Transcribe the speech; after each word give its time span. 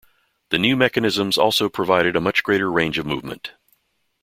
The 0.49 0.57
new 0.57 0.75
mechanisms 0.75 1.37
also 1.37 1.69
provided 1.69 2.15
a 2.15 2.19
much 2.21 2.41
greater 2.41 2.71
range 2.71 2.97
of 2.97 3.05
movement. 3.05 3.51